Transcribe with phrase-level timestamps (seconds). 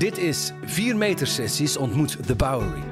[0.00, 2.82] Dit is 4 meter sessies ontmoet The Bowery.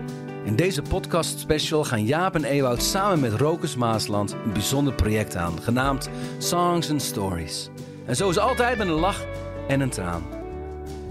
[0.45, 5.37] In deze podcast special gaan Jaap en Ewout samen met Rokus Maasland een bijzonder project
[5.37, 7.69] aan, genaamd Songs and Stories.
[8.07, 9.25] En zo is altijd met een lach
[9.69, 10.23] en een traan.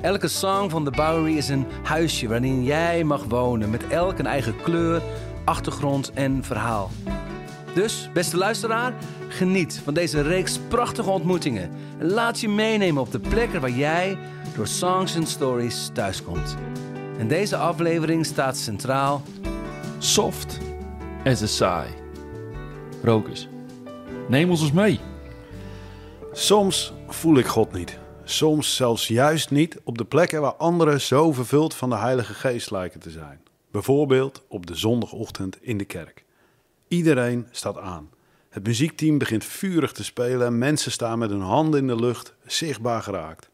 [0.02, 4.27] Elke song van The Bowery is een huisje waarin jij mag wonen, met elk een
[4.27, 5.02] eigen kleur,
[5.45, 6.91] achtergrond en verhaal.
[7.78, 8.94] Dus, beste luisteraar,
[9.28, 11.71] geniet van deze reeks prachtige ontmoetingen.
[12.00, 14.18] En laat je meenemen op de plekken waar jij
[14.55, 16.55] door Songs and Stories thuiskomt.
[17.18, 19.21] En deze aflevering staat centraal.
[19.98, 20.58] Soft
[21.23, 21.98] as a sigh.
[23.04, 23.48] Rokers,
[24.27, 24.99] neem ons eens mee.
[26.32, 27.98] Soms voel ik God niet.
[28.23, 32.71] Soms zelfs juist niet op de plekken waar anderen zo vervuld van de Heilige Geest
[32.71, 33.40] lijken te zijn.
[33.71, 36.26] Bijvoorbeeld op de zondagochtend in de kerk.
[36.88, 38.09] Iedereen staat aan.
[38.50, 42.36] Het muziekteam begint vurig te spelen en mensen staan met hun handen in de lucht,
[42.46, 43.50] zichtbaar geraakt.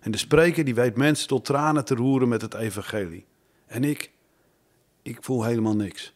[0.00, 3.26] En de spreker die weet mensen tot tranen te roeren met het evangelie.
[3.66, 4.10] En ik,
[5.02, 6.14] ik voel helemaal niks.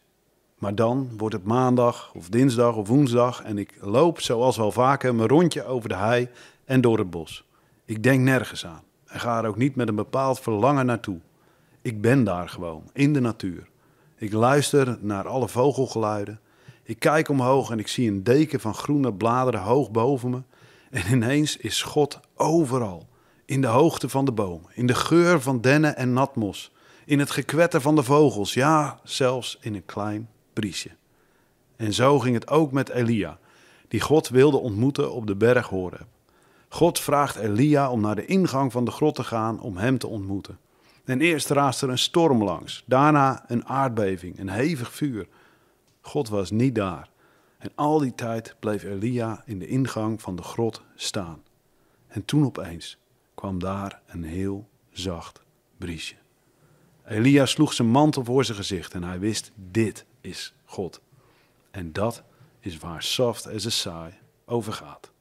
[0.57, 5.15] Maar dan wordt het maandag of dinsdag of woensdag en ik loop zoals wel vaker
[5.15, 6.29] mijn rondje over de hei
[6.65, 7.45] en door het bos.
[7.85, 11.19] Ik denk nergens aan en ga er ook niet met een bepaald verlangen naartoe.
[11.81, 13.69] Ik ben daar gewoon, in de natuur.
[14.15, 16.39] Ik luister naar alle vogelgeluiden.
[16.87, 20.41] Ik kijk omhoog en ik zie een deken van groene bladeren hoog boven me.
[20.89, 23.07] En ineens is God overal.
[23.45, 26.71] In de hoogte van de bomen, in de geur van dennen en natmos,
[27.05, 30.89] in het gekwetter van de vogels, ja, zelfs in een klein briesje.
[31.75, 33.39] En zo ging het ook met Elia,
[33.87, 36.07] die God wilde ontmoeten op de berg Horeb.
[36.69, 40.07] God vraagt Elia om naar de ingang van de grot te gaan om hem te
[40.07, 40.57] ontmoeten.
[41.05, 45.27] En eerst raast er een storm langs, daarna een aardbeving, een hevig vuur.
[46.07, 47.09] God was niet daar.
[47.57, 51.43] En al die tijd bleef Elia in de ingang van de grot staan.
[52.07, 52.97] En toen opeens
[53.35, 55.41] kwam daar een heel zacht
[55.77, 56.15] briesje.
[57.05, 61.01] Elia sloeg zijn mantel voor zijn gezicht en hij wist, dit is God.
[61.71, 62.23] En dat
[62.59, 64.15] is waar Soft as a Sigh
[64.45, 65.11] over gaat.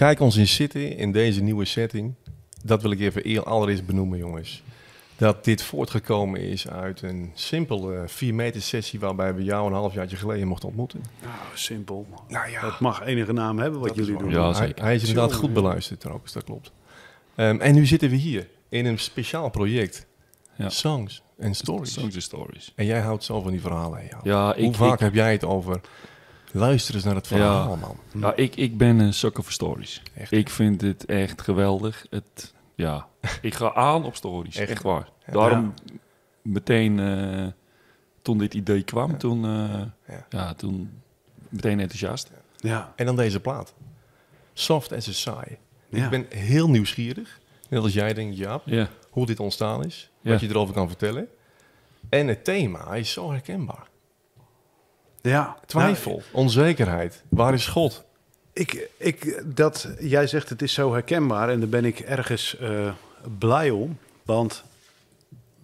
[0.00, 2.14] Kijk ons in zitten in deze nieuwe setting.
[2.64, 4.62] Dat wil ik even eer allereerst benoemen, jongens.
[5.16, 10.16] Dat dit voortgekomen is uit een simpele 4 meter sessie waarbij we jou een halfjaartje
[10.16, 11.04] geleden mochten ontmoeten.
[11.22, 12.06] Nou, simpel.
[12.28, 14.30] Nou ja, Het mag enige naam hebben wat Dat jullie doen.
[14.30, 14.84] Ja, hij, zeker.
[14.84, 16.72] hij is inderdaad goed beluisterd trouwens, dat klopt.
[17.34, 20.06] Ehm, en nu zitten we hier in een speciaal project.
[20.56, 20.68] Ja.
[20.68, 21.92] Songs en stories.
[21.92, 22.72] Songs and stories.
[22.76, 23.98] En jij houdt zo van die verhalen.
[23.98, 24.16] hè?
[24.22, 25.80] Ja, Hoe ik, vaak ik, heb jij het over
[26.52, 27.96] luister eens naar het verhaal, man.
[28.22, 30.02] ja, ik, ik ben een sucker voor stories.
[30.14, 30.32] Echt.
[30.32, 32.06] Ik vind het echt geweldig.
[32.10, 33.06] Het, ja,
[33.42, 34.56] ik ga aan op stories.
[34.56, 34.70] Echt.
[34.70, 35.08] Echt, waar.
[35.26, 35.32] Ja.
[35.32, 35.74] Daarom
[36.42, 37.46] meteen, eh,
[38.22, 39.80] toen dit idee kwam, toen, eh,
[40.14, 40.26] Ja.
[40.28, 40.54] ja.
[40.54, 40.90] toen
[41.48, 42.30] meteen enthousiast.
[42.56, 43.74] Ja, En dan deze plaat.
[44.52, 45.56] Soft as a Sigh.
[45.88, 46.04] ja.
[46.04, 47.38] Ik ben heel nieuwsgierig.
[47.68, 50.10] Net als jij denkt, Jaap, Ja, hoe dit ontstaan is.
[50.20, 50.30] Ja.
[50.30, 51.28] Wat je erover kan vertellen.
[52.08, 53.88] En het thema is zo herkenbaar.
[55.22, 55.56] Ja.
[55.66, 57.22] Twijfel, Nou, onzekerheid.
[57.28, 58.04] Waar is God?
[58.52, 62.92] ik, ik, dat, jij zegt het is zo herkenbaar en daar ben ik ergens eh,
[63.38, 63.98] blij om.
[64.24, 64.64] Want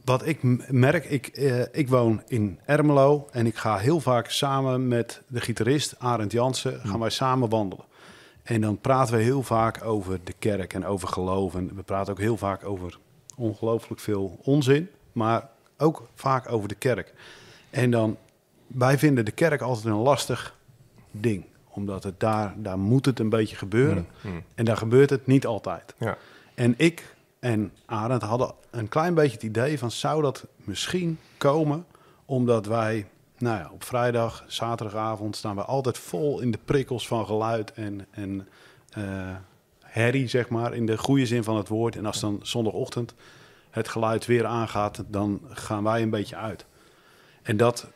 [0.05, 0.39] wat ik
[0.71, 5.41] merk, ik, eh, ik woon in Ermelo en ik ga heel vaak samen met de
[5.41, 7.85] gitarist Arend Jansen, gaan wij samen wandelen.
[8.43, 11.55] En dan praten we heel vaak over de kerk en over geloof.
[11.55, 12.99] En we praten ook heel vaak over
[13.37, 17.13] ongelooflijk veel onzin, maar ook vaak over de kerk.
[17.71, 18.17] En dan,
[18.67, 20.57] wij vinden de kerk altijd een lastig
[21.11, 21.45] ding.
[21.69, 24.07] Omdat het daar, daar moet het een beetje gebeuren.
[24.21, 24.43] Hmm.
[24.55, 25.95] En daar gebeurt het niet altijd.
[25.99, 26.17] Ja.
[26.55, 29.91] En ik en Arend hadden een klein beetje het idee van...
[29.91, 31.87] zou dat misschien komen
[32.25, 33.07] omdat wij...
[33.39, 38.07] Nou ja, op vrijdag, zaterdagavond staan we altijd vol in de prikkels van geluid en,
[38.11, 38.49] en
[38.91, 39.03] eh,
[39.81, 41.97] herrie, zeg maar, in de goede zin van het woord.
[41.97, 43.15] En als dan zondagochtend
[43.71, 46.67] het geluid weer aangaat, dan gaan wij een beetje uit.
[47.43, 47.87] En dat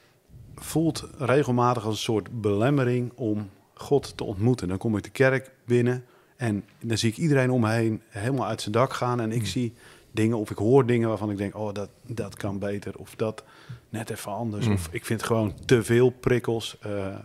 [0.61, 4.69] voelt regelmatig als een soort belemmering om God te ontmoeten.
[4.69, 6.05] Dan kom ik de kerk binnen
[6.37, 9.21] en dan zie ik iedereen om me heen helemaal uit zijn dak gaan.
[9.21, 9.73] En ik zie
[10.11, 12.99] dingen of ik hoor dingen waarvan ik denk, oh, dat, dat kan beter.
[12.99, 13.45] Of dat
[13.89, 14.67] net even anders.
[14.67, 17.17] Of ik vind gewoon te veel prikkels, eh,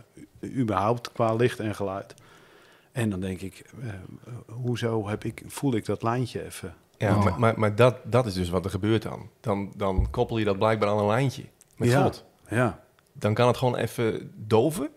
[0.44, 2.14] überhaupt qua licht en geluid.
[2.92, 3.88] En dan denk ik, eh,
[4.54, 7.24] hoezo heb ik, voel ik dat lijntje even Ja, Oh.
[7.24, 9.28] maar, maar, maar dat, dat is dus wat er gebeurt dan.
[9.40, 9.72] dan.
[9.76, 11.44] Dan koppel je dat blijkbaar aan een lijntje
[11.76, 12.02] met Ja.
[12.02, 12.24] God.
[12.48, 12.84] Ja.
[13.18, 14.88] Dan kan het gewoon even doven.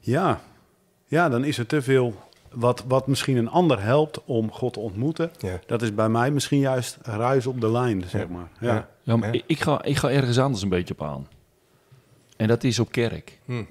[0.00, 0.40] Ja.
[1.06, 2.14] ja, dan is er te veel
[2.52, 5.30] wat, wat misschien een ander helpt om God te ontmoeten.
[5.38, 5.60] Ja.
[5.66, 8.50] Dat is bij mij misschien juist ruis op de lijn, zeg maar.
[8.60, 8.74] Ja.
[8.74, 8.88] Ja.
[9.02, 9.42] Ja, maar Ja.
[9.46, 11.28] ik- ga, ik ga ergens anders een beetje op aan.
[12.36, 13.40] En dat is op kerk.
[13.44, 13.64] Hm.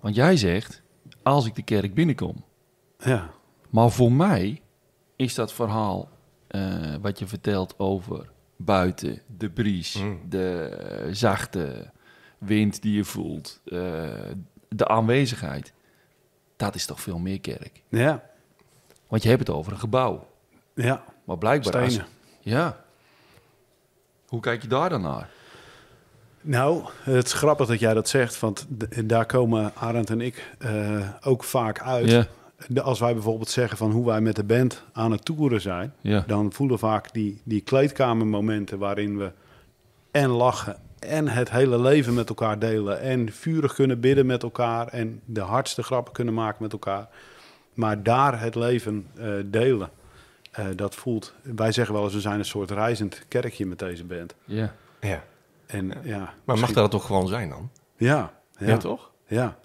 [0.00, 0.82] Want jij zegt,
[1.22, 2.44] als ik de kerk binnenkom.
[2.98, 3.30] ja.
[3.70, 4.60] Maar voor mij
[5.16, 6.08] is dat verhaal
[6.48, 10.20] eh, wat je vertelt over buiten, de bries, Mm.
[10.28, 11.90] de eh, zachte
[12.44, 13.78] wind die je voelt, eh,
[14.68, 15.72] de aanwezigheid.
[16.56, 17.82] Dat is toch veel meer kerk.
[17.88, 18.22] Ja.
[19.08, 20.26] Want je hebt het over een gebouw.
[20.74, 21.04] Ja.
[21.24, 21.90] Maar blijkbaar...
[21.90, 22.06] Stenen.
[22.40, 22.84] ja.
[24.26, 25.28] Hoe kijk je daar dan naar?
[26.40, 28.66] Nou, het is grappig dat jij dat zegt, want
[29.04, 32.26] daar komen Arend en ik eh, ook vaak uit.
[32.68, 35.94] Ja, Als wij bijvoorbeeld zeggen van hoe wij met de band aan het toeren zijn,
[36.00, 36.24] ja.
[36.26, 39.32] dan voelen we vaak die, die kleedkamermomenten waarin we
[40.10, 44.88] en lachen en het hele leven met elkaar delen en vurig kunnen bidden met elkaar
[44.88, 47.08] en de hardste grappen kunnen maken met elkaar.
[47.74, 49.90] Maar daar het leven eh, delen,
[50.50, 54.04] eh, dat voelt, wij zeggen wel eens we zijn een soort reizend kerkje met deze
[54.04, 54.34] band.
[54.44, 54.74] ja.
[55.00, 55.24] Ja.
[55.66, 57.70] En ja, Maar mag dat toch gewoon zijn dan?
[57.96, 59.10] Ja, ja, Ja, toch?
[59.26, 59.56] Ja.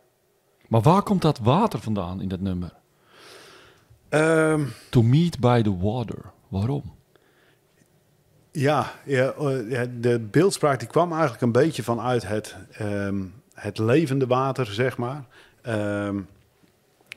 [0.67, 2.73] Maar waar komt dat water vandaan in dat nummer?
[4.09, 6.17] Ehm, To meet by the water.
[6.47, 6.95] Waarom?
[8.57, 13.23] Ja, ja, eh, ja, de beeldspraak die kwam eigenlijk een beetje vanuit het, ehm,
[13.53, 15.23] het levende water, zeg maar.
[15.61, 16.19] Ehm,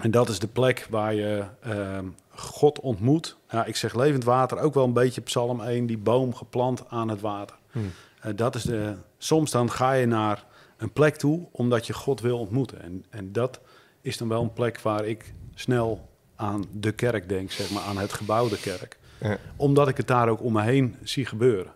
[0.00, 3.37] en dat is de plek waar je ehm, God ontmoet.
[3.50, 7.08] Ja, ik zeg levend water, ook wel een beetje Psalm 1, die boom geplant aan
[7.08, 7.56] het water.
[7.70, 7.90] Hmm.
[8.20, 10.44] Eh, dat is de, soms dan ga je naar
[10.76, 12.82] een plek toe omdat je God wil ontmoeten.
[12.82, 13.60] En, en dat
[14.00, 17.98] is dan wel een plek waar ik snel aan de kerk denk, zeg maar, aan
[17.98, 19.38] het gebouwde kerk Ja.
[19.56, 21.72] omdat ik het daar ook om me heen zie gebeuren.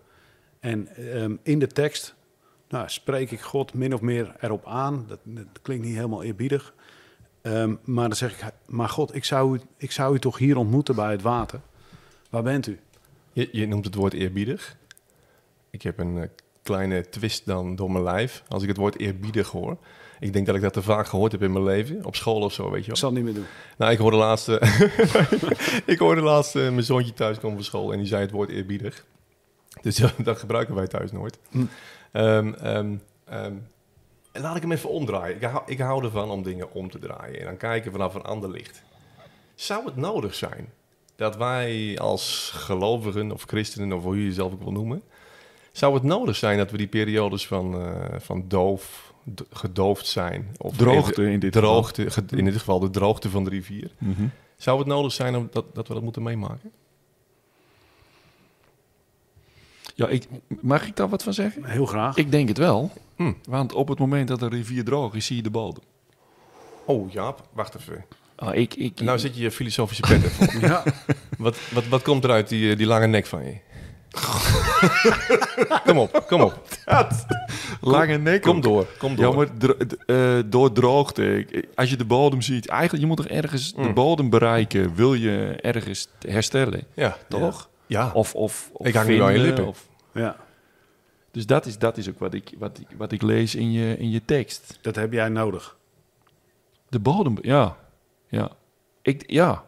[0.61, 2.14] En ehm, in de tekst
[2.69, 5.05] nou, spreek ik God min of meer erop aan.
[5.08, 6.75] Dat, dat klinkt niet helemaal eerbiedig.
[7.43, 10.56] Ehm, maar dan zeg ik, maar God, ik zou, u, ik zou u toch hier
[10.56, 11.61] ontmoeten bij het water.
[12.31, 12.81] Waar bent u?
[13.32, 14.76] Je, je noemt het woord eerbiedig.
[15.70, 16.29] Ik heb een eh,
[16.64, 18.43] kleine twist dan door mijn lijf.
[18.49, 19.76] Als ik het woord eerbiedig hoor.
[20.20, 22.05] Ik denk dat ik dat te vaak gehoord heb in mijn leven.
[22.05, 22.96] Op school of zo, weet je Ik wel.
[22.96, 23.50] zal het niet meer doen.
[23.78, 24.81] Nou, ik hoorde laatst, eh,
[25.94, 28.50] ik hoorde laatst eh, mijn zoontje thuis komen van school en die zei het woord
[28.50, 29.05] eerbiedig.
[29.81, 31.38] Dus dat gebruiken wij thuis nooit.
[31.50, 31.64] Hm.
[32.12, 33.55] Ehm, ehm, ehm,
[34.32, 35.37] laat ik hem even omdraaien.
[35.37, 38.22] Ik hou, ik hou ervan om dingen om te draaien en dan kijken vanaf een
[38.22, 38.82] ander licht.
[39.55, 40.72] Zou het nodig zijn
[41.16, 45.02] dat wij als gelovigen of christenen, of hoe je jezelf ook wil noemen,
[45.75, 49.12] zou het nodig zijn dat we die periodes van, eh, van doof,
[49.53, 53.50] gedoofd zijn, of Droogte in dit droogte, ge- in dit geval de droogte van de
[53.50, 54.26] rivier, Mhm.
[54.56, 56.71] zou het nodig zijn om dat, dat we dat moeten meemaken?
[59.94, 60.26] Ja, ik,
[60.61, 61.65] mag ik daar wat van zeggen?
[61.65, 62.17] Heel graag.
[62.17, 62.91] Ik denk het wel.
[63.17, 63.32] Hm.
[63.49, 65.82] Want op het moment dat de rivier droog is, zie je de bodem.
[66.85, 68.05] Oh Jaap, wacht even.
[68.37, 70.50] Ah, ik, ik, Nou zit je je filosofische pet.
[70.61, 70.82] Ja,
[71.38, 73.56] Wat, wat, wat komt eruit, die, eh, die lange nek van je?
[75.87, 76.62] kom op, kom op.
[77.81, 78.43] lange nek.
[78.43, 79.25] Kom door, kom door.
[79.31, 79.76] Ja, maar dro-
[80.06, 81.38] eh, door droogte.
[81.38, 83.94] ik- Als je de bodem ziet, eigenlijk je moet toch ergens de Mm.
[83.94, 84.94] bodem bereiken.
[84.94, 87.69] Wil je ergens herstellen, Ja, toch?
[87.87, 88.11] ja.
[88.14, 89.66] Of, of, of Ik hang nu aan je vinden, lippen.
[89.66, 90.37] Of, ja,
[91.30, 93.97] dus dat is, dat is ook wat ik, wat, ik, wat ik lees in je,
[93.99, 94.78] in je tekst.
[94.83, 95.76] dat heb jij nodig.
[96.88, 97.76] De bodem, ja.
[98.28, 98.50] Ja.
[99.02, 99.64] Ik, ja.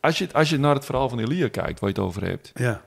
[0.00, 2.50] Als je, als je naar het verhaal van Elia kijkt, waar je het over hebt.
[2.54, 2.82] Ja,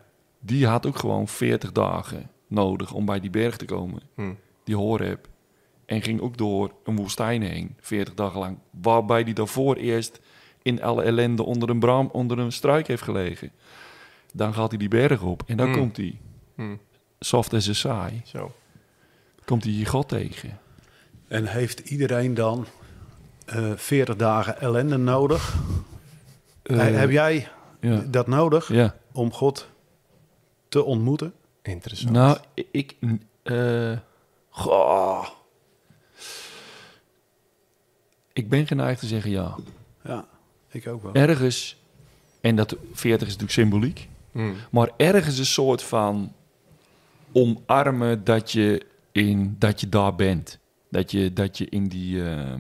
[0.46, 4.02] Die had ook gewoon 40 dagen nodig om bij die berg te komen.
[4.16, 4.34] Hm.
[4.64, 5.28] Die Horeb.
[5.86, 8.58] En ging ook door een woestijn heen, 40 dagen lang.
[8.82, 10.20] Waarbij hij daarvoor eerst
[10.62, 13.52] in alle ellende onder een, braam, onder een struik heeft gelegen.
[14.34, 15.78] Dan gaat hij die berg op en dan Hmm.
[15.78, 16.20] komt hij,
[16.56, 16.76] Hm,
[17.20, 18.52] soft as a saai, zo.
[19.46, 20.60] komt hij hier God tegen.
[21.28, 22.66] en heeft iedereen dan
[23.46, 25.56] eh 40 dagen ellende nodig?
[26.64, 27.48] Eh, heb jij
[27.82, 28.04] ja.
[28.08, 28.96] dat nodig ja.
[29.12, 29.70] om God
[30.74, 31.34] te ontmoeten?
[31.62, 32.12] Interessant.
[32.12, 32.38] Nou,
[32.72, 32.96] ik...
[33.44, 33.98] eh
[34.50, 35.28] goh.
[38.34, 39.56] Ik ben geneigd te zeggen ja.
[40.04, 40.28] Ja,
[40.70, 41.14] ik ook wel.
[41.14, 41.78] Ergens,
[42.42, 46.34] en dat 40 is natuurlijk symboliek, Hm, maar ergens een soort van
[47.32, 50.60] omarmen dat je, in, dat je daar bent.
[50.90, 52.60] Dat je, dat je in die, eh,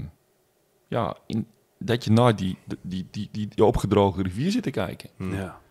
[0.87, 5.09] ja, in, dat je naar die, die, die, die, die opgedroogde rivier zit te kijken.
[5.17, 5.33] hm.
[5.35, 5.61] Ja.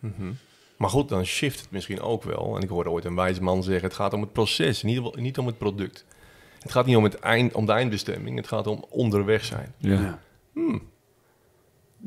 [0.00, 0.32] Mhm.
[0.76, 2.56] Maar goed, dan shift het misschien ook wel.
[2.56, 5.38] En ik hoorde ooit een wijze man zeggen: het gaat om het proces, niet, niet
[5.38, 6.04] om het product.
[6.58, 9.74] Het gaat niet om, het eind, om de eindbestemming, het gaat om onderweg zijn.
[9.78, 10.00] Ja.
[10.00, 10.20] Ja.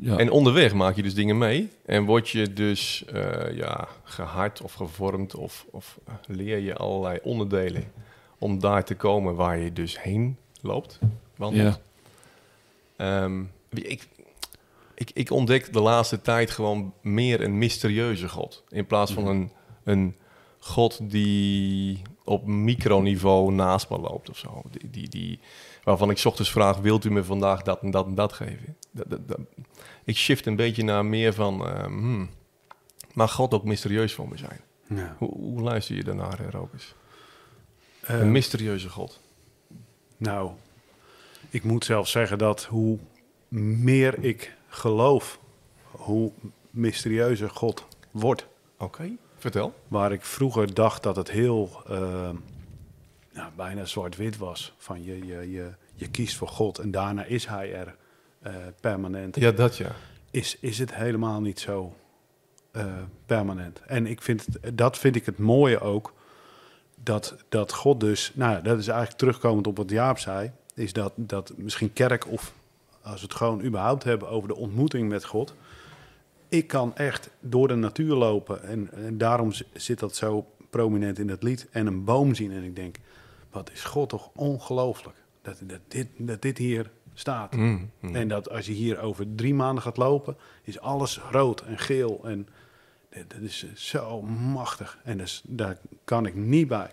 [0.00, 0.16] Ja.
[0.16, 1.70] En onderweg maak je dus dingen mee.
[1.86, 7.84] En word je dus eh, ja, gehard of gevormd of, of leer je allerlei onderdelen
[8.38, 10.98] om daar te komen waar je dus heen loopt.
[11.36, 11.80] wandelt.
[12.96, 13.22] Ja.
[13.24, 14.08] Ehm, ik,
[15.00, 18.64] ik, ik ontdek de laatste tijd gewoon meer een mysterieuze God.
[18.68, 19.50] In plaats van een,
[19.84, 20.16] een
[20.58, 24.62] God die op microniveau naast me loopt of zo.
[24.70, 25.40] Die, die, die,
[25.84, 28.76] waarvan ik 's ochtends vraag, wilt u me vandaag dat en dat en dat geven?
[28.90, 29.38] Dat, dat, dat-
[30.04, 32.30] ik shift een beetje naar meer van, ehm, hmm,
[33.12, 34.60] mag God ook mysterieus voor me zijn?
[34.88, 35.14] Ja.
[35.18, 36.94] Hoe, hoe luister je daarnaar, eh, Rokus?
[38.00, 39.20] Eh, Een mysterieuze God.
[40.16, 40.50] Nou,
[41.50, 42.98] ik moet zelf zeggen dat hoe
[43.48, 45.38] meer ik geloof,
[45.90, 46.32] hoe
[46.70, 48.46] mysterieuzer God wordt.
[48.78, 49.74] Oké, vertel.
[49.88, 52.30] Waar ik vroeger dacht dat het heel eh,
[53.32, 54.74] nou, bijna zwart-wit was.
[54.76, 57.96] Van je, je, je, je kiest voor God en daarna is hij er
[58.40, 59.36] eh, permanent.
[59.36, 59.92] Ja, dat ja.
[60.30, 61.94] Is, is het helemaal niet zo
[62.70, 62.84] eh,
[63.26, 63.80] permanent.
[63.86, 66.12] En ik vind het, dat vind ik het mooie ook.
[67.02, 70.50] Dat, dat God dus, nou ja, dat is eigenlijk terugkomend op wat Jaap zei.
[70.74, 72.52] Is dat, dat misschien kerk of
[73.02, 75.54] als we het gewoon überhaupt hebben over de ontmoeting met God.
[76.48, 81.28] Ik kan echt door de natuur lopen en, en daarom zit dat zo prominent in
[81.28, 81.68] het lied.
[81.70, 82.96] En een boom zien en ik denk,
[83.50, 85.16] wat is God toch ongelooflijk.
[85.42, 87.54] Dat, dat, dit, dat dit hier staat.
[87.56, 88.14] Mm, mm.
[88.14, 92.20] En dat als je hier over drie maanden gaat lopen, is alles rood en geel.
[92.24, 92.48] En
[93.10, 94.98] dat dat is zo machtig.
[95.04, 96.90] En dus, daar kan ik niet bij.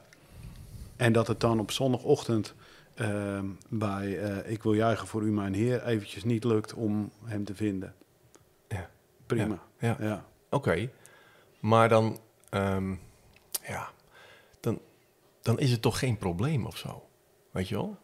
[0.96, 2.54] En dat het dan op zondagochtend
[2.98, 7.44] ehm, bij eh, Ik wil juichen voor u, mijn Heer, eventjes niet lukt om hem
[7.46, 7.96] te vinden.
[8.68, 8.90] Ja.
[9.26, 9.60] Prima.
[9.80, 9.98] Ja.
[10.00, 10.26] Ja.
[10.50, 10.90] Oké,
[11.60, 12.96] maar dan, ehm,
[13.68, 13.90] ja,
[14.60, 14.80] dan,
[15.42, 17.08] dan is het toch geen probleem of zo,
[17.52, 17.98] weet je wel?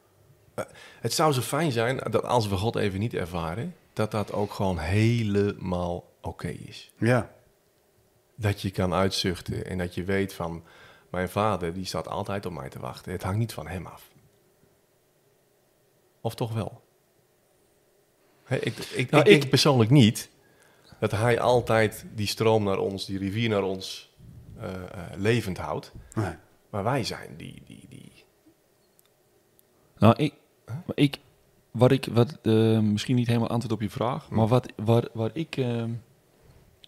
[0.54, 0.66] Eh,
[1.00, 4.54] het zou zo fijn zijn dat als we God even niet ervaren, dat dat ook
[4.54, 6.94] gewoon helemaal oké is.
[6.98, 7.32] ja.
[8.36, 10.64] Dat je kan uitzuchten en dat je weet van,
[11.10, 13.12] mijn vader die staat altijd op mij te wachten.
[13.12, 14.10] Het hangt niet van hem af.
[16.24, 16.82] Of toch wel?
[18.50, 20.30] Ik, ik, Nou, ik persoonlijk niet
[21.00, 24.14] dat hij altijd die stroom naar ons, die rivier naar ons
[24.58, 24.84] eh, eh,
[25.16, 25.92] levend houdt.
[26.14, 26.36] Nee.
[26.70, 28.12] Maar wij zijn die, die, die.
[29.98, 30.34] Nou, ik,
[30.66, 31.20] maar ik,
[31.72, 35.32] wat ik, wat, eh, misschien niet helemaal antwoord op je vraag, maar wat, waar, waar
[35.34, 35.66] ik,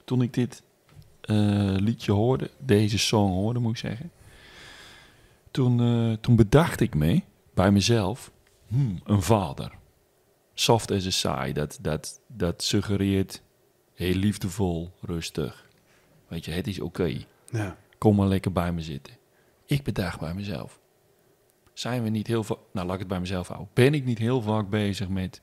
[0.05, 0.63] toen ik dit
[1.25, 4.11] eh, liedje hoorde, deze song hoorde, moet ik zeggen,
[5.51, 7.21] toen, eh, toen bedacht ik me
[7.53, 8.31] bij mezelf,
[8.67, 9.71] hmm, een vader.
[10.53, 13.43] Soft as a sigh, dat, dat, dat suggereert
[13.93, 15.69] heel liefdevol, rustig.
[16.27, 17.25] Weet je, het is oké.
[17.51, 17.77] Ja.
[17.97, 19.17] Kom maar lekker bij me zitten.
[19.65, 20.79] Ik bedacht bij mezelf.
[21.73, 22.57] Zijn we niet heel vaak...
[22.71, 23.69] Nou, laat ik het bij mezelf houden.
[23.73, 25.41] Ben ik niet heel vaak bezig met...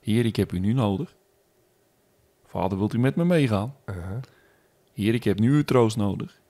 [0.00, 1.16] Heer, ik heb u nu nodig.
[2.44, 3.76] Vader, wilt u met me meegaan?
[3.86, 4.16] Uh-huh.
[4.92, 6.40] Heer, ik heb nu uw troost nodig.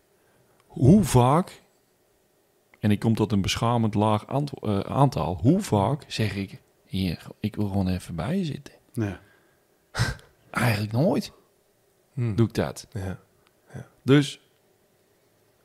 [0.66, 1.61] Hoe vaak...
[2.82, 5.38] En ik kom tot een beschamend laag eh, aantal.
[5.42, 6.60] Hoe vaak zeg ik...
[6.86, 8.74] Heer, ik wil gewoon even bij je zitten.
[8.92, 9.20] Ja.
[10.50, 11.32] Eigenlijk nooit
[12.14, 12.34] Hm.
[12.34, 12.86] doe ik dat.
[12.92, 13.20] Ja.
[14.02, 14.40] Dus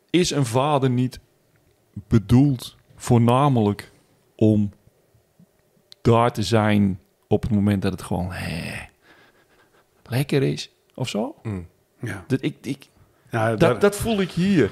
[0.10, 1.20] is een vader niet
[2.08, 3.92] bedoeld voornamelijk
[4.36, 4.72] om
[6.02, 8.86] daar te zijn op het moment dat het gewoon hè,
[10.04, 11.36] lekker is of zo?
[11.42, 11.62] Hm.
[12.02, 12.24] ja.
[12.28, 12.90] Dat, ik, ik,
[13.30, 14.72] daar, dat, dat voel ik hier.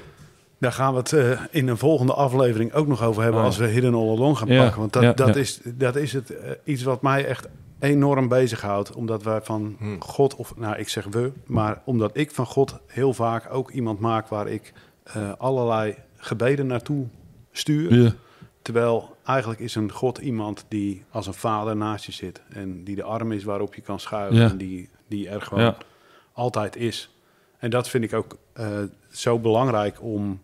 [0.65, 3.57] Daar gaan we het eh, in een volgende aflevering ook nog over hebben Oh als
[3.57, 4.79] we Hidden All Along gaan Ja, pakken.
[4.79, 5.35] Want dat, ja, dat.
[5.35, 7.47] Is, dat is het eh, iets wat mij echt
[7.79, 8.93] enorm bezighoudt.
[8.93, 10.01] Omdat wij van Hmm.
[10.01, 13.99] God, of nou ik zeg we, maar omdat ik van God heel vaak ook iemand
[13.99, 17.05] maak waar ik eh, allerlei gebeden naartoe
[17.51, 17.93] stuur.
[17.93, 18.11] Ja.
[18.61, 22.41] Terwijl eigenlijk is een God iemand die als een vader naast je zit.
[22.49, 24.37] En die de arm is waarop je kan schuiven.
[24.37, 24.49] Ja.
[24.49, 25.77] En die, die er gewoon Ja.
[26.33, 27.09] altijd is.
[27.57, 28.37] En dat vind ik ook
[29.11, 30.41] zo belangrijk om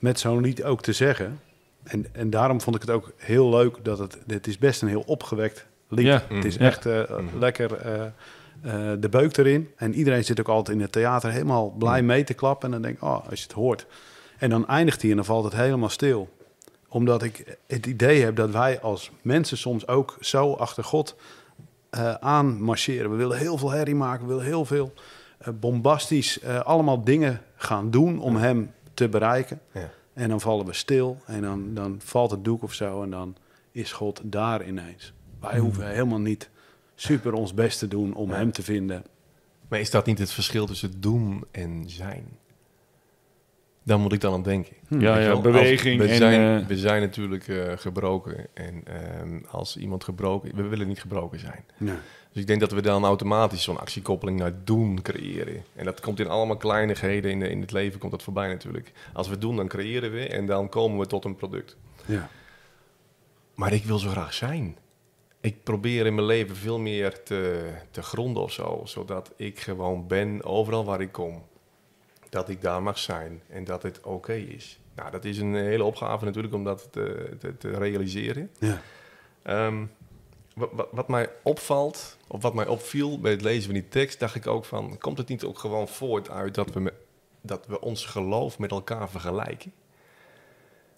[0.00, 1.40] met zo'n lied ook te zeggen.
[1.82, 4.18] En, en daarom vond ik het ook heel leuk dat het...
[4.26, 6.06] Het is best een heel opgewekt lied.
[6.06, 6.22] Ja.
[6.28, 6.60] Het is Ja.
[6.60, 7.02] echt eh,
[7.38, 8.12] lekker eh, eh,
[9.00, 9.70] de beuk erin.
[9.76, 12.66] En iedereen zit ook altijd in het theater helemaal blij mee te klappen.
[12.66, 13.86] En dan denk ik, oh, als je het hoort.
[14.38, 16.28] En dan eindigt hij en dan valt het helemaal stil
[16.92, 21.16] omdat ik het idee heb dat wij als mensen soms ook zo achter God
[21.90, 23.10] eh aan marcheren.
[23.10, 24.92] We willen heel veel herrie maken, we willen heel veel
[25.60, 29.60] bombastisch eh, allemaal dingen gaan doen om hem te bereiken.
[29.74, 29.90] Ja.
[30.12, 33.36] En dan vallen we stil en dan, dan valt het doek of zo en dan
[33.72, 35.12] is God daar ineens.
[35.40, 36.50] Wij hoeven helemaal niet
[36.94, 38.36] super ons best te doen om Ja.
[38.36, 39.04] hem te vinden.
[39.68, 42.24] Maar is dat niet het verschil tussen doen en zijn?
[43.82, 44.76] Dan moet ik dan aan denken.
[44.88, 46.18] Ja, je ja, wel, beweging als- we, en...
[46.18, 48.46] zijn, eh, we zijn natuurlijk eh, gebroken.
[48.54, 50.56] En ehm, als iemand gebroken...
[50.56, 51.64] We willen niet gebroken zijn.
[51.78, 51.96] Nee.
[52.32, 55.64] Dus ik denk dat we dan automatisch zo'n actiekoppeling naar doen creëren.
[55.74, 58.92] En dat komt in allemaal kleinigheden in, in het leven komt dat voorbij natuurlijk.
[59.12, 61.76] Als we doen, dan creëren we en dan komen we tot een product.
[62.06, 62.28] Ja.
[63.54, 64.76] Maar ik wil zo graag zijn.
[65.40, 68.80] Ik probeer in mijn leven veel meer te, te gronden of zo.
[68.84, 71.42] Zodat ik gewoon ben overal waar ik kom.
[72.30, 74.78] Dat ik daar mag zijn en dat het oké is.
[74.94, 78.50] Nou, dat is een hele opgave natuurlijk om dat te, te, te realiseren.
[78.58, 78.80] Ja.
[79.42, 79.84] Ehm,
[80.90, 84.46] wat, mij opvalt, of wat mij opviel bij het lezen van die tekst, dacht ik
[84.46, 86.94] ook van, komt het niet ook gewoon voort uit dat we, me-
[87.40, 89.72] dat we ons geloof met elkaar vergelijken?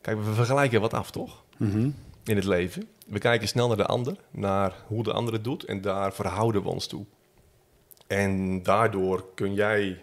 [0.00, 1.44] Kijk, we vergelijken wat af, toch?
[1.56, 1.90] Mhm.
[2.24, 2.88] In het leven.
[3.06, 6.62] We kijken snel naar de ander, naar hoe de ander het doet, en daar verhouden
[6.62, 7.04] we ons toe.
[8.06, 10.00] En daardoor kun jij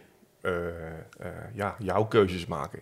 [1.54, 2.82] ja, jouw keuzes maken.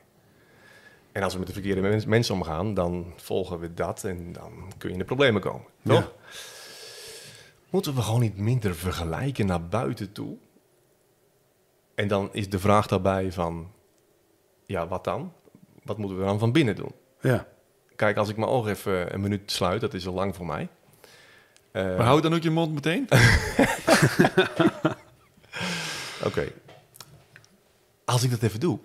[1.11, 4.51] En als we met de verkeerde mens- mensen omgaan, dan volgen we dat en dan
[4.77, 5.65] kun je in de problemen komen.
[5.83, 5.99] Toch?
[5.99, 6.11] Ja.
[7.69, 10.37] Moeten we gewoon niet minder vergelijken naar buiten toe?
[11.95, 13.71] En dan is de vraag daarbij van,
[14.65, 15.33] ja, wat dan?
[15.83, 16.91] Wat moeten we dan van binnen doen?
[17.21, 17.47] Ja.
[17.95, 20.67] Kijk, als ik mijn ogen even een minuut sluit, dat is al lang voor mij.
[21.71, 23.07] Eh, maar houd dan ook je mond meteen.
[26.27, 26.51] Oké.
[28.07, 28.79] Als ik dat even doe,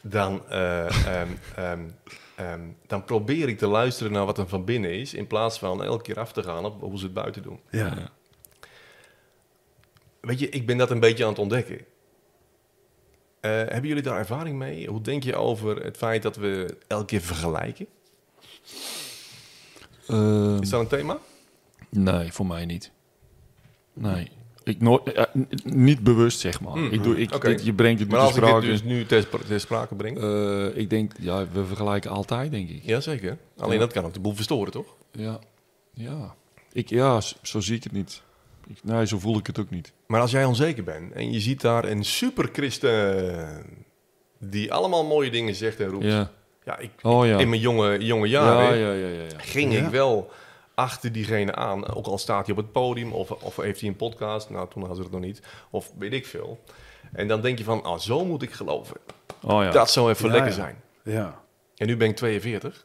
[0.00, 1.88] dan, eh, ehm, ehm,
[2.36, 5.84] ehm, dan probeer ik te luisteren naar wat er van binnen is, in plaats van
[5.84, 7.60] elke keer af te gaan op hoe ze het buiten doen.
[7.70, 8.10] Ja.
[10.20, 11.78] Weet je, ik ben dat een beetje aan het ontdekken.
[13.40, 14.88] Eh, hebben jullie daar ervaring mee?
[14.88, 17.86] Hoe denk je over het feit dat we elke keer vergelijken?
[20.60, 21.18] Is dat een thema?
[21.88, 22.90] Nee, voor mij niet.
[23.92, 24.30] Nee.
[24.64, 25.24] Ik nooit, eh,
[25.64, 26.76] niet bewust, zeg maar.
[26.76, 28.72] Mm, ik doe, ik, dit- je brengt het Maar nu als te ik dit sprake.
[28.72, 30.18] dus nu ter, spra- ter sprake breng.
[30.20, 32.82] Eh, ik denk, ja, we vergelijken altijd, denk ik.
[32.84, 33.36] Jazeker.
[33.58, 33.78] Alleen Ja.
[33.80, 34.86] dat kan ook de boel verstoren, toch?
[35.12, 35.38] Ja.
[35.94, 36.34] Ja.
[36.72, 38.22] Ik, ja, zo, zie ik het niet.
[38.68, 39.92] Ik, nee, zo voel ik het ook niet.
[40.06, 43.64] Maar als jij onzeker bent en je ziet daar een superchristen
[44.38, 46.04] die allemaal mooie dingen zegt en roept.
[46.04, 46.30] Ja,
[46.64, 46.78] Ja.
[46.78, 47.38] ik, Oh ja.
[47.38, 49.38] in mijn jonge, jonge Ja, jaren ja, ja, ja, ja.
[49.38, 50.30] ging ik wel
[50.80, 51.94] achter diegene aan.
[51.94, 54.50] Ook al staat hij op het podium of, of heeft hij een podcast.
[54.50, 55.42] Nou, toen hadden ze het nog niet.
[55.70, 56.60] Of weet ik veel.
[57.12, 58.96] En dan denk je van, ah, zo moet ik geloven.
[59.42, 59.70] Oh ja.
[59.70, 60.56] Dat zou even Ja, lekker ja.
[60.56, 60.76] zijn.
[61.04, 61.40] Ja.
[61.76, 62.84] En nu ben ik 42.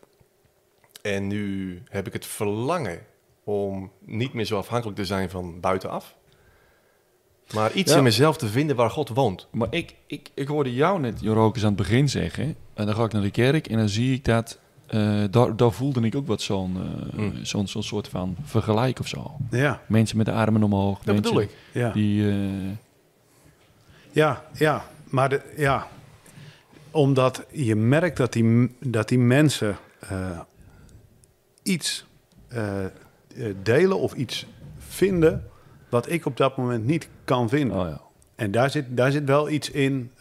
[1.02, 3.00] En nu heb ik het verlangen
[3.44, 6.16] om niet meer zo afhankelijk te zijn van buitenaf.
[7.54, 7.98] Maar iets Ja.
[7.98, 9.48] in mezelf te vinden waar God woont.
[9.52, 12.56] Maar ik, ik, ik hoorde jou net, Jorokes, aan het begin zeggen.
[12.74, 14.60] En dan ga ik naar de kerk en dan zie ik dat...
[14.88, 17.34] eh, daar, daar voelde ik ook wat zo'n eh, Mm.
[17.46, 19.32] zo'n soort van vergelijk of zo.
[19.52, 19.82] Ja.
[19.88, 20.98] Mensen met de armen omhoog.
[20.98, 21.50] Dat mensen bedoel ik.
[21.72, 21.92] Ja.
[21.92, 22.38] Die, eh,
[24.12, 25.88] Ja, ja, maar de, ja,
[26.92, 29.78] omdat je merkt dat die, dat die mensen
[31.64, 32.06] iets
[33.64, 34.46] delen of iets
[34.78, 35.48] vinden
[35.90, 37.78] wat ik op dat moment niet kan vinden.
[37.80, 38.02] oh ja.
[38.36, 40.12] En daar zit, daar zit wel iets in.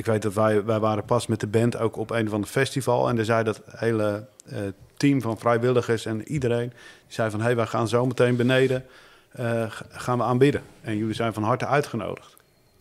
[0.00, 2.46] Ik weet dat wij, wij waren pas met de band ook op een van de
[2.46, 3.08] festival.
[3.08, 4.58] En er zei dat hele eh,
[4.96, 6.68] team van vrijwilligers en iedereen...
[6.68, 8.84] Die zei van, hé, hey, wij gaan zo meteen beneden,
[9.30, 10.62] eh, gaan we aanbidden.
[10.80, 12.36] En jullie zijn van harte uitgenodigd.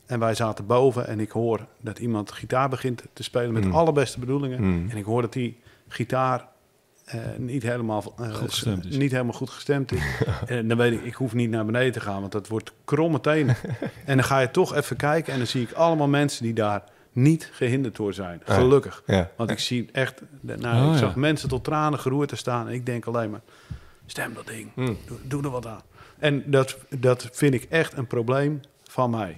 [0.06, 3.72] En wij zaten boven en ik hoor dat iemand gitaar begint te spelen met Mm.
[3.72, 4.62] de allerbeste bedoelingen.
[4.64, 4.90] Mm.
[4.90, 6.48] En ik hoor dat die gitaar
[7.06, 8.98] eh, niet, helemaal, Goed gestemd is.
[8.98, 10.02] niet helemaal goed gestemd is.
[10.46, 13.20] en dan weet ik, ik hoef niet naar beneden te gaan, want dat wordt kromme
[13.20, 13.56] tenen.
[14.06, 16.84] en dan ga je toch even kijken en dan zie ik allemaal mensen die daar
[17.12, 18.42] niet gehinderd door zijn.
[18.46, 18.54] Ja.
[18.54, 19.04] Gelukkig.
[19.06, 19.32] Ja.
[19.38, 20.98] Want ik zie echt, nou, Oh, ik ja.
[20.98, 22.68] zag mensen tot tranen geroerd te staan.
[22.68, 23.42] En ik denk alleen maar,
[24.06, 24.72] stem dat ding.
[24.76, 24.98] Mm.
[25.08, 25.82] Doe, doe er wat aan.
[26.20, 29.38] En dat, dat vind ik echt een probleem van mij.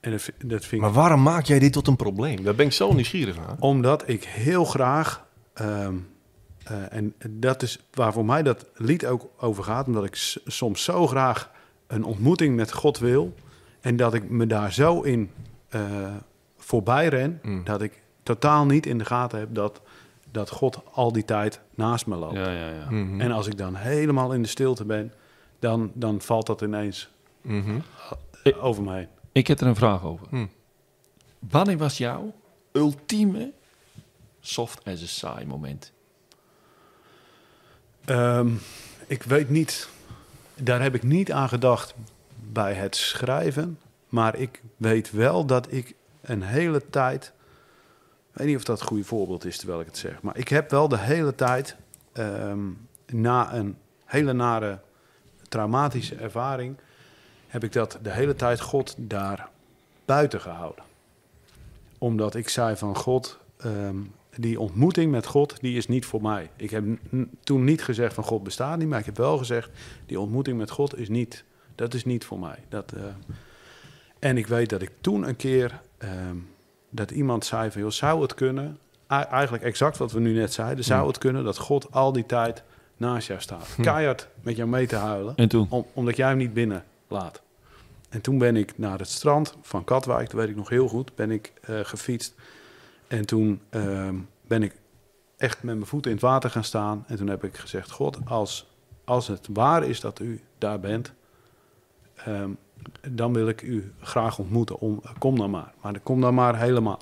[0.00, 2.42] En dat, vind- dat vind ik Maar waarom maak jij dit tot een probleem?
[2.42, 3.56] Daar ben ik zo nieuwsgierig naar.
[3.58, 5.94] omdat ik heel graag, ehm,
[6.64, 10.84] eh, en dat is waar voor mij dat lied ook over gaat, omdat ik soms
[10.84, 11.50] zo graag
[11.86, 13.34] een ontmoeting met God wil.
[13.80, 15.30] En dat ik me daar zo in
[15.68, 15.80] eh,
[16.66, 17.64] voorbij ren, Mm.
[17.64, 19.80] dat ik totaal niet in de gaten heb dat,
[20.30, 22.34] dat God al die tijd naast me loopt.
[22.36, 22.90] Ja, ja, ja.
[22.90, 23.20] Mhm.
[23.20, 25.12] En als ik dan helemaal in de stilte ben,
[25.58, 27.10] dan, dan valt dat ineens
[27.42, 27.78] Mhm.
[28.60, 29.08] over me heen.
[29.32, 30.26] Ik heb er een vraag over.
[30.30, 30.46] Hm.
[31.38, 32.34] Wanneer was jouw
[32.72, 33.52] ultieme
[34.40, 35.92] soft as a saai moment?
[38.04, 38.48] Ehm,
[39.06, 39.88] ik weet niet,
[40.54, 41.94] daar heb ik niet aan gedacht
[42.52, 43.78] bij het schrijven.
[44.08, 45.94] Maar ik weet wel dat ik
[46.26, 47.32] een hele tijd.
[48.30, 50.22] Ik weet niet of dat een goede voorbeeld is terwijl ik het zeg.
[50.22, 51.76] Maar ik heb wel de hele tijd.
[52.12, 52.68] ehm,
[53.06, 54.78] na een hele nare
[55.48, 56.76] traumatische ervaring.
[57.46, 59.48] heb ik dat de hele tijd God daar
[60.04, 60.84] buiten gehouden.
[61.98, 63.96] omdat ik zei van God, ehm,
[64.36, 66.50] die ontmoeting met God, die is niet voor mij.
[66.56, 66.84] Ik heb
[67.42, 69.70] toen niet gezegd van God bestaat niet, maar ik heb wel gezegd,
[70.06, 72.58] die ontmoeting met God is niet, dat is niet voor mij.
[72.68, 73.02] Dat, eh,
[74.18, 76.36] en ik weet dat ik toen een keer, ehm,
[76.90, 80.84] dat iemand zei van, joh, zou het kunnen, eigenlijk exact wat we nu net zeiden,
[80.84, 82.62] zou het kunnen dat God al die tijd
[82.96, 83.76] naast jou staat.
[83.80, 85.66] Keihard met jou mee te huilen En toen?
[85.70, 87.42] om, omdat jij hem niet binnen laat.
[88.08, 91.14] En toen ben ik naar het strand van Katwijk, dat weet ik nog heel goed,
[91.14, 92.34] ben ik eh, gefietst.
[93.06, 94.14] En toen ehm,
[94.46, 94.74] ben ik
[95.36, 97.04] echt met mijn voeten in het water gaan staan.
[97.06, 98.70] En toen heb ik gezegd, God, als,
[99.04, 101.12] als het waar is dat u daar bent,
[102.14, 102.50] ehm,
[103.10, 104.78] dan wil ik u graag ontmoeten.
[104.78, 105.72] Om, kom dan maar.
[105.82, 106.98] Maar kom dan maar helemaal.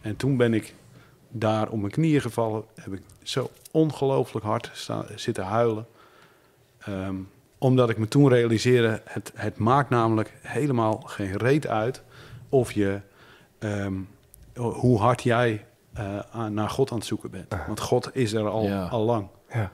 [0.00, 0.74] En toen ben ik
[1.30, 2.64] daar op mijn knieën gevallen.
[2.74, 5.86] Heb ik zo ongelooflijk hard staan, zitten huilen.
[6.78, 7.14] Ehm,
[7.58, 12.02] omdat ik me toen realiseerde, het, het maakt namelijk helemaal geen reet uit
[12.48, 13.00] of je,
[13.58, 13.94] ehm,
[14.54, 17.54] hoe hard jij eh, aan- naar God aan het zoeken bent.
[17.66, 18.86] Want God is er al, Ja.
[18.86, 19.28] al lang.
[19.52, 19.72] Ja.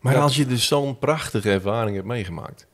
[0.00, 2.66] Maar Dat- als je dus zo'n prachtige ervaring hebt meegemaakt,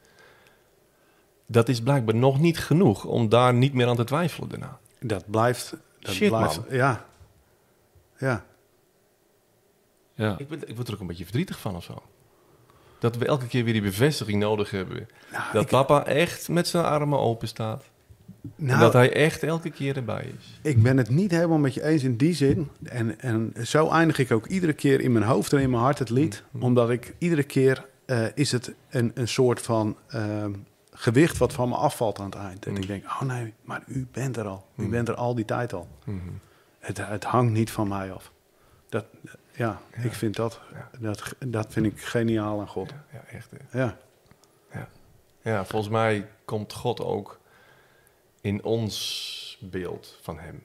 [1.46, 4.78] dat is blijkbaar nog niet genoeg om daar niet meer aan te twijfelen daarna.
[5.00, 5.76] Dat blijft.
[6.00, 6.76] Dat Shit, blijft man.
[6.76, 7.04] Ja.
[8.18, 8.44] Ja.
[10.14, 10.38] Ja.
[10.38, 12.02] Ik, ben, ik word er ook een beetje verdrietig van of zo.
[12.98, 15.08] Dat we elke keer weer die bevestiging nodig hebben.
[15.32, 17.84] Nou, dat ik- papa echt met zijn armen open staat.
[18.42, 20.58] en Nou, dat hij echt elke keer erbij is.
[20.62, 22.70] Ik ben het niet helemaal met je eens in die zin.
[22.82, 25.98] En, en zo eindig ik ook iedere keer in mijn hoofd en in mijn hart
[25.98, 26.42] het lied.
[26.60, 30.52] Omdat ik iedere keer eh, is het een, een soort van ehm,
[30.94, 32.66] gewicht wat van me afvalt aan het eind.
[32.66, 34.66] En ik denk, oh nee, maar u bent er al.
[34.76, 35.88] U bent er al die tijd al.
[36.78, 38.32] Het, het hangt niet van mij af.
[38.88, 39.04] Dat,
[39.52, 40.60] ja, ik vind dat,
[40.98, 42.92] dat, dat vind ik geniaal aan God.
[43.12, 43.50] Ja, echt.
[43.68, 43.78] hè.
[43.82, 43.98] Ja,
[45.42, 47.38] Ja, volgens mij komt God ook
[48.40, 50.62] in ons beeld van Hem.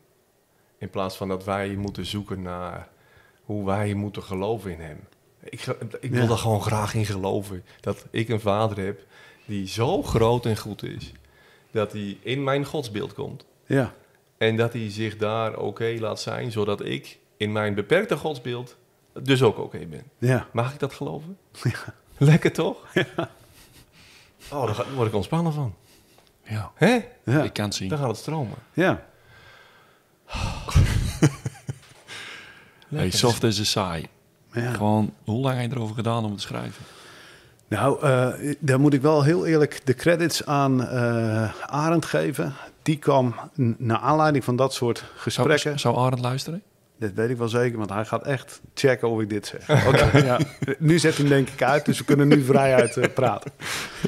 [0.78, 2.88] In plaats van dat wij moeten zoeken naar
[3.44, 5.00] hoe wij moeten geloven in Hem.
[5.40, 5.66] Ik,
[6.00, 6.30] ik wil Ja.
[6.30, 7.64] er gewoon graag in geloven.
[7.80, 9.02] Dat ik een vader heb
[9.50, 11.12] die zo groot en goed is.
[11.72, 13.46] Dat hij in mijn godsbeeld komt.
[13.66, 13.94] ja,
[14.38, 16.52] En dat hij zich daar oké laat zijn.
[16.52, 18.76] Zodat ik in mijn beperkte godsbeeld
[19.24, 20.04] dus ook oké ben.
[20.18, 20.48] ja.
[20.52, 21.38] Mag ik dat geloven?
[22.18, 22.78] Lekker toch?
[24.52, 25.76] Oh, daar, word ik ontspannen van.
[26.44, 26.72] ja.
[26.76, 27.00] Hè?
[27.24, 27.44] ja.
[27.44, 27.90] Ik kan het zien.
[27.90, 28.58] Dan gaat het stromen.
[28.74, 29.08] ja.
[32.90, 34.08] Hey, soft as a saai.
[34.54, 34.72] ja.
[34.74, 36.84] Gewoon, hoe lang heb je erover gedaan om het te schrijven?
[37.70, 38.28] Nou, eh,
[38.60, 42.54] daar moet ik wel heel eerlijk de credits aan eh Arend geven.
[42.82, 43.36] Die kwam
[43.78, 45.60] naar aanleiding van dat soort gesprekken.
[45.60, 46.62] Zou, zou Arend luisteren?
[47.00, 49.86] Dat weet ik wel zeker, want hij gaat echt checken of ik dit zeg.
[49.88, 50.40] Oké, ja.
[50.80, 53.52] Nu zet hij hem denk ik uit, dus we kunnen nu vrijuit eh, praten.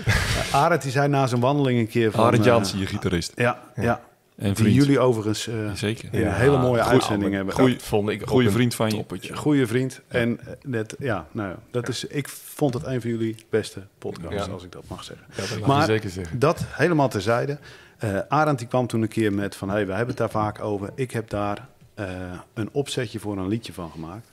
[0.08, 2.26] Uh, Arend die zei na zijn wandeling een keer van...
[2.26, 3.32] Arend Jansen, je gitarist.
[3.36, 4.02] ja, ja.
[4.36, 6.10] En Die jullie overigens eh, Zeker.
[6.12, 7.54] in een hele mooie goeie- uitzending hebben.
[7.54, 8.90] Goeie, vond ik een vriend van
[9.20, 9.36] je.
[9.36, 10.02] Goeie vriend.
[10.08, 13.82] En eh, net, ja, nou ja, dat is, ik vond het een van jullie beste
[13.98, 14.52] podcasts, Ja.
[14.52, 15.26] als ik dat mag zeggen.
[15.36, 16.40] Ja, dat mag Maar- je zeker zeggen.
[16.40, 17.58] Dat helemaal terzijde.
[17.98, 19.70] Eh Arend die kwam toen een keer met van...
[19.70, 20.90] hey, we hebben het daar vaak over.
[20.96, 22.06] Ik heb daar eh,
[22.54, 24.28] een opzetje voor een liedje van gemaakt.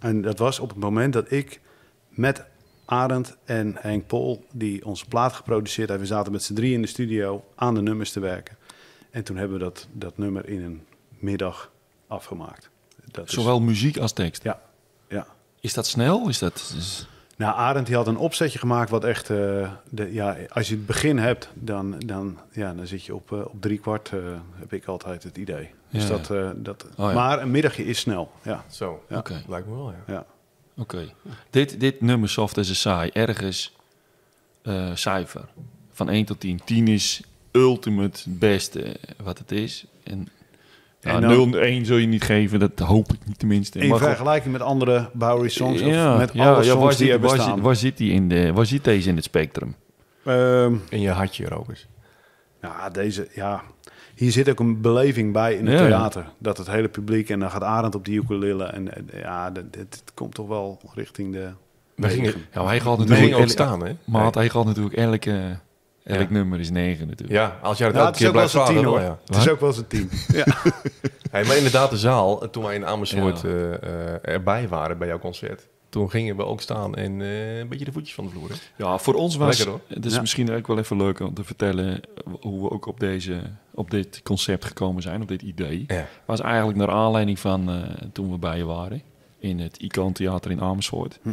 [0.00, 1.60] En dat was op het moment dat ik
[2.08, 2.44] met
[2.84, 4.44] Arend en Henk Pol...
[4.52, 6.06] die onze plaat geproduceerd hebben...
[6.08, 8.56] we zaten met z'n drie in de studio aan de nummers te werken.
[9.14, 10.82] En toen hebben we dat, dat nummer in een
[11.18, 11.70] middag
[12.06, 12.70] afgemaakt.
[13.10, 14.42] Dat is- Zowel muziek als tekst.
[14.42, 14.60] Ja,
[15.08, 15.26] ja.
[15.60, 16.28] Is dat snel?
[16.28, 16.74] Is dat...
[16.76, 19.30] is- Nou, Arend die had een opzetje gemaakt wat echt...
[19.30, 23.32] eh, de, ja, als je het begin hebt, dan, dan, ja, dan zit je op,
[23.32, 24.18] eh, op drie kwart, eh,
[24.54, 25.70] heb ik altijd het idee.
[25.90, 27.12] Dus Ja, dat, eh, dat, Oh, ja.
[27.12, 28.64] Maar een middagje is snel, ja.
[28.70, 29.18] Zo, Ja.
[29.18, 29.42] Oké.
[29.48, 30.12] lijkt me wel, ja.
[30.14, 30.26] ja.
[30.76, 31.08] Oké.
[31.50, 33.76] Dit, dit nummer Soft as a Saai, ergens
[34.62, 35.44] eh, cijfer.
[35.90, 36.60] Van 1 tot 10.
[36.64, 37.22] 10 is
[37.56, 39.84] ultimate beste wat het is.
[40.02, 40.28] En,
[41.00, 43.78] ja, En dan- 0 1 zul je niet geven, dat hoop ik niet tenminste.
[43.78, 47.06] In vergelijking met andere Bowery songs, ja, of met ja, alle ja, songs waar, die
[47.06, 47.54] zit, er waar, bestaan.
[47.54, 49.74] zit, waar zit die in de, waar zit deze in het spectrum?
[50.24, 51.86] Ehm, In je hartje, Rokers.
[52.62, 53.62] ja, deze, ja.
[54.14, 55.88] Hier zit ook een beleving bij in het Ja, ja.
[55.88, 56.26] theater.
[56.38, 58.64] Dat het hele publiek, en dan gaat Arend op die ukulele.
[58.64, 61.48] En eh, ja, dit, dit komt toch wel richting de...
[61.94, 62.34] We gingen.
[62.52, 63.92] Ja, maar hij gaat natuurlijk ook staan, hè?
[64.04, 65.58] Maar hij gaat natuurlijk elke,
[66.04, 66.26] elk Ja.
[66.30, 67.38] nummer is 9 natuurlijk.
[67.38, 69.00] Ja, als jij het Ja, elke keer ook wel blijft vragen, tien hoor.
[69.00, 69.18] ja.
[69.26, 70.10] Het is ook wel eens een tien.
[70.32, 70.44] Ja.
[71.30, 73.48] Hey, maar inderdaad, de zaal, toen wij in Amersfoort Ja.
[73.48, 73.72] eh,
[74.12, 77.84] eh, erbij waren bij jouw concert, toen gingen we ook staan en eh, een beetje
[77.84, 78.48] de voetjes van de vloer.
[78.48, 78.54] hè?
[78.84, 79.80] Ja, voor ons was Lekker, hoor.
[79.88, 80.20] het is Ja.
[80.20, 82.00] misschien ook wel even leuk om te vertellen
[82.40, 83.40] hoe we ook op, deze,
[83.70, 85.84] op dit concept gekomen zijn, op dit idee.
[85.86, 86.06] Ja.
[86.24, 87.76] Was eigenlijk naar aanleiding van eh,
[88.12, 89.02] toen we bij je waren
[89.38, 91.18] in het Icoon Theater in Amersfoort.
[91.22, 91.28] Hm.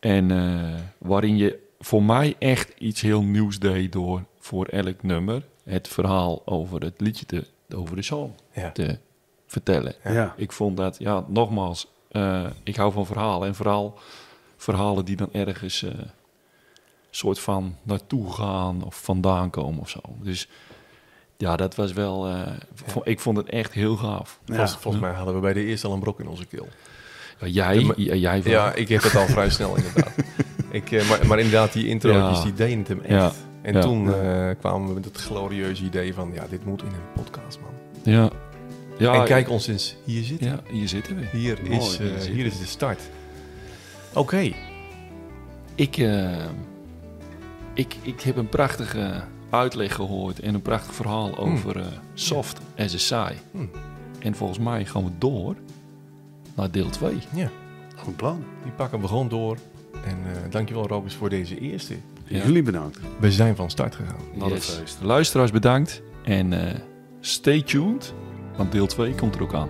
[0.00, 5.42] En eh, waarin je voor mij echt iets heel nieuws deed door voor elk nummer
[5.64, 8.70] het verhaal over het liedje te, over de song Ja.
[8.72, 8.98] te
[9.46, 9.94] vertellen.
[10.04, 10.34] Ja.
[10.36, 13.48] Ik vond dat, ja, nogmaals, eh, ik hou van verhalen.
[13.48, 13.98] En vooral
[14.56, 15.90] verhalen die dan ergens eh
[17.10, 20.00] soort van naartoe gaan of vandaan komen of zo.
[20.22, 20.48] Dus
[21.36, 22.52] ja, dat was wel, eh,
[23.04, 24.40] ik vond het echt heel gaaf.
[24.44, 24.54] Ja.
[24.54, 26.68] Volgens, volgens mij hadden we bij de eerste al een brok in onze keel.
[27.40, 27.82] Ja, jij,
[28.18, 30.14] jij van- Ja, ik heb het al vrij snel inderdaad.
[30.76, 32.42] Ik, eh, maar, maar inderdaad, die intro, Ja.
[32.42, 33.10] die deed het hem echt.
[33.10, 33.32] Ja.
[33.62, 33.80] En Ja.
[33.80, 37.58] toen eh, kwamen we met het glorieuze idee van, ja, dit moet in een podcast,
[37.60, 37.70] man.
[38.14, 38.30] ja.
[38.98, 40.46] ja en kijk ons eens hier zitten.
[40.48, 41.26] Ja, hier zitten we.
[41.38, 43.00] Hier, Mooi, is, hier eh, zitten hier is de start.
[44.14, 44.52] Oké.
[45.74, 46.44] Ik, eh,
[47.74, 52.94] ik, ik heb een prachtige uitleg gehoord en een prachtig verhaal over eh, soft as
[52.94, 53.36] a saai.
[53.50, 53.70] Hmm.
[54.18, 55.54] En volgens mij gaan we door
[56.54, 57.18] naar deel 2.
[57.34, 57.48] Ja,
[57.96, 58.44] Goed plan.
[58.62, 59.56] die pakken we gewoon door.
[60.04, 61.94] En eh dankjewel Robus voor deze eerste.
[62.24, 62.44] Ja.
[62.44, 62.98] Jullie bedankt.
[63.20, 64.20] We zijn van start gegaan.
[64.34, 64.98] Wat een feest.
[65.02, 66.74] Luisteraars bedankt en eh,
[67.20, 68.14] stay tuned,
[68.56, 69.68] want deel 2 komt er ook aan.